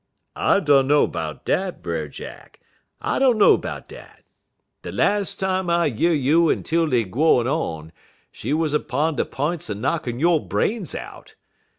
"I 0.35 0.59
dunno 0.59 1.05
'bout 1.05 1.45
dat, 1.45 1.83
Brer 1.83 2.07
Jack, 2.07 2.59
I 2.99 3.19
dunno 3.19 3.55
'bout 3.55 3.87
dat. 3.87 4.23
De 4.81 4.91
las' 4.91 5.35
time 5.35 5.69
I 5.69 5.85
year 5.85 6.11
you 6.15 6.49
en 6.49 6.63
'Tildy 6.63 7.03
gwine 7.03 7.45
on, 7.47 7.91
she 8.31 8.51
wuz 8.51 8.69
'pun 8.87 9.15
de 9.15 9.23
p'ints 9.25 9.69
er 9.69 9.75
knockin' 9.75 10.19
yo' 10.19 10.39
brains 10.39 10.95
out. 10.95 11.35